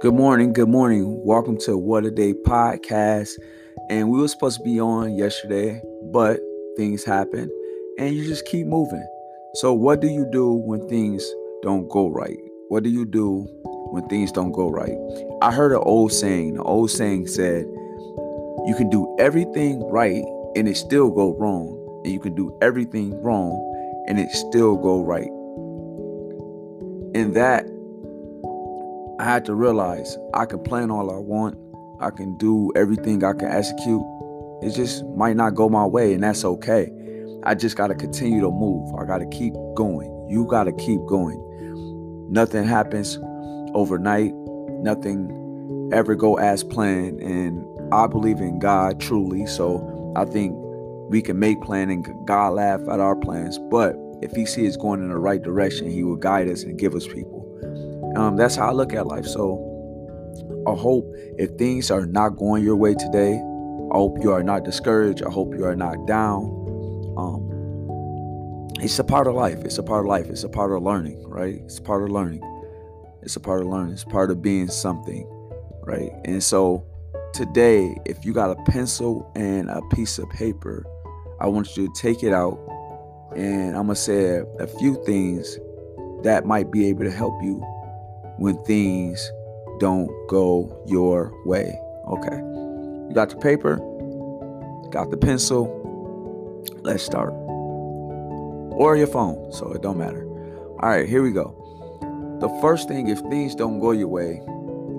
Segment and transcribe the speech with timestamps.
[0.00, 1.22] Good morning, good morning.
[1.26, 3.38] Welcome to What a Day podcast.
[3.90, 6.40] And we were supposed to be on yesterday, but
[6.78, 7.50] things happen
[7.98, 9.06] and you just keep moving.
[9.56, 11.22] So, what do you do when things
[11.62, 12.38] don't go right?
[12.68, 13.46] What do you do
[13.90, 14.96] when things don't go right?
[15.42, 16.54] I heard an old saying.
[16.54, 20.24] The old saying said, You can do everything right
[20.56, 21.76] and it still go wrong.
[22.04, 23.52] And you can do everything wrong
[24.08, 25.28] and it still go right.
[27.14, 27.66] And that
[29.20, 31.58] I had to realize I can plan all I want.
[32.00, 34.00] I can do everything I can execute.
[34.62, 36.90] It just might not go my way, and that's okay.
[37.42, 38.94] I just got to continue to move.
[38.98, 40.08] I got to keep going.
[40.30, 41.38] You got to keep going.
[42.30, 43.18] Nothing happens
[43.74, 44.32] overnight.
[44.80, 47.20] Nothing ever go as planned.
[47.20, 47.62] And
[47.92, 49.44] I believe in God truly.
[49.44, 50.54] So I think
[51.10, 52.06] we can make planning.
[52.24, 53.58] God laugh at our plans.
[53.70, 56.94] But if he sees going in the right direction, he will guide us and give
[56.94, 57.39] us people.
[58.20, 59.24] Um, that's how I look at life.
[59.24, 59.56] So
[60.66, 64.62] I hope if things are not going your way today, I hope you are not
[64.62, 65.22] discouraged.
[65.24, 66.44] I hope you are not down.
[67.16, 69.60] Um, it's a part of life.
[69.64, 70.26] It's a part of life.
[70.26, 71.62] It's a part of learning, right?
[71.64, 72.42] It's part of learning.
[73.22, 73.94] It's a part of learning.
[73.94, 75.26] It's part of being something,
[75.84, 76.10] right?
[76.26, 76.84] And so
[77.32, 80.84] today, if you got a pencil and a piece of paper,
[81.40, 82.58] I want you to take it out
[83.34, 85.58] and I'm going to say a few things
[86.22, 87.64] that might be able to help you
[88.40, 89.30] when things
[89.80, 91.78] don't go your way.
[92.08, 92.36] Okay.
[92.36, 93.76] You got the paper,
[94.90, 95.76] got the pencil.
[96.82, 97.32] Let's start.
[98.72, 100.26] Or your phone, so it don't matter.
[100.80, 101.54] All right, here we go.
[102.40, 104.40] The first thing, if things don't go your way,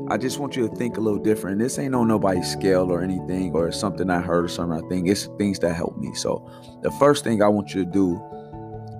[0.09, 1.57] I just want you to think a little different.
[1.57, 5.07] This ain't on nobody's scale or anything, or something I heard or something I think.
[5.07, 6.13] It's things that help me.
[6.13, 6.47] So
[6.83, 8.21] the first thing I want you to do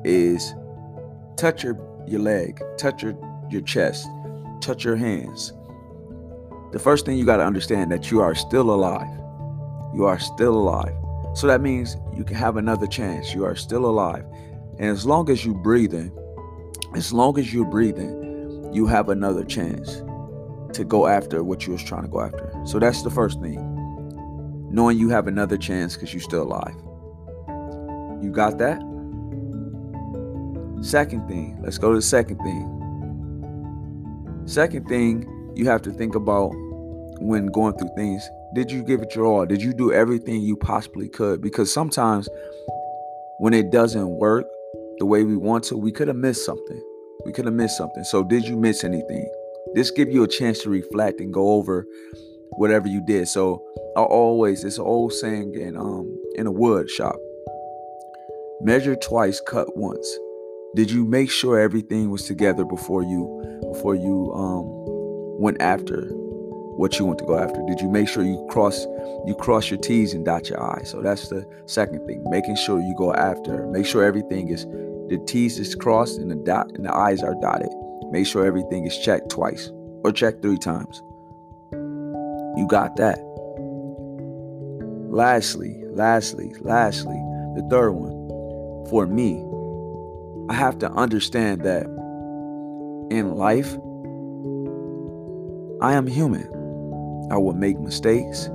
[0.03, 0.55] is
[1.35, 3.15] touch your your leg, touch your
[3.51, 4.07] your chest,
[4.61, 5.53] touch your hands.
[6.71, 9.09] The first thing you got to understand that you are still alive.
[9.93, 10.95] You are still alive.
[11.33, 13.33] So that means you can have another chance.
[13.33, 14.25] You are still alive.
[14.79, 16.11] And as long as you're breathing,
[16.95, 20.01] as long as you're breathing, you have another chance
[20.73, 22.53] to go after what you was trying to go after.
[22.65, 23.59] So that's the first thing.
[24.71, 26.75] Knowing you have another chance because you're still alive.
[28.23, 28.79] You got that?
[30.81, 32.80] Second thing, let's go to the second thing.
[34.45, 36.51] Second thing you have to think about
[37.19, 39.45] when going through things did you give it your all?
[39.45, 41.41] Did you do everything you possibly could?
[41.41, 42.27] Because sometimes
[43.39, 44.45] when it doesn't work
[44.97, 46.81] the way we want to, we could have missed something.
[47.25, 48.03] We could have missed something.
[48.03, 49.29] So, did you miss anything?
[49.73, 51.85] This give you a chance to reflect and go over
[52.57, 53.29] whatever you did.
[53.29, 53.63] So,
[53.95, 57.15] I always it's an old saying in um in a wood shop.
[58.59, 60.17] Measure twice, cut once.
[60.73, 64.63] Did you make sure everything was together before you before you um,
[65.37, 66.07] went after
[66.77, 67.61] what you want to go after?
[67.67, 68.85] Did you make sure you cross
[69.25, 70.89] you cross your T's and dot your I's?
[70.89, 72.23] So that's the second thing.
[72.29, 73.67] Making sure you go after.
[73.67, 77.35] Make sure everything is the T's is crossed and the dot and the I's are
[77.41, 77.69] dotted.
[78.09, 79.69] Make sure everything is checked twice
[80.05, 81.01] or checked three times.
[81.73, 83.19] You got that.
[85.11, 87.19] Lastly, lastly, lastly,
[87.55, 88.21] the third one.
[88.89, 89.43] For me,
[90.51, 91.85] I have to understand that
[93.09, 93.73] in life,
[95.81, 96.45] I am human.
[97.31, 98.49] I will make mistakes.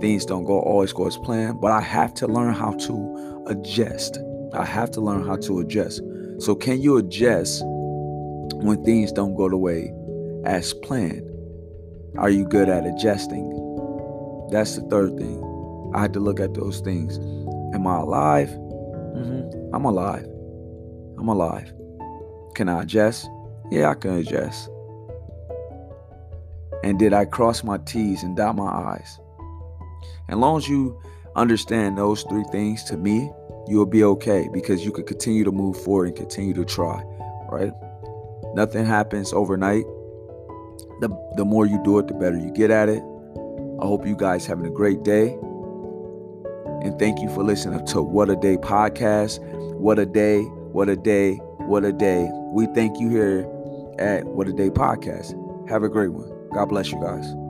[0.00, 4.16] Things don't go always go as planned, but I have to learn how to adjust.
[4.52, 6.02] I have to learn how to adjust.
[6.38, 9.92] So, can you adjust when things don't go the way
[10.44, 11.28] as planned?
[12.16, 13.50] Are you good at adjusting?
[14.52, 15.90] That's the third thing.
[15.96, 17.16] I had to look at those things.
[17.74, 18.50] Am I alive?
[18.50, 19.74] Mm-hmm.
[19.74, 20.28] I'm alive.
[21.18, 21.72] I'm alive.
[22.54, 23.28] Can I adjust?
[23.70, 24.68] Yeah, I can adjust.
[26.82, 29.18] And did I cross my T's and dot my I's?
[30.28, 31.00] As long as you
[31.36, 33.30] understand those three things to me,
[33.66, 37.02] you'll be okay because you can continue to move forward and continue to try,
[37.50, 37.72] right?
[38.54, 39.84] Nothing happens overnight.
[41.00, 43.02] The, the more you do it, the better you get at it.
[43.80, 45.36] I hope you guys having a great day.
[46.82, 49.40] And thank you for listening to What a Day podcast.
[49.74, 51.36] What a day what a day.
[51.68, 52.28] What a day.
[52.52, 53.48] We thank you here
[54.00, 55.38] at What a Day podcast.
[55.70, 56.28] Have a great one.
[56.52, 57.43] God bless you guys.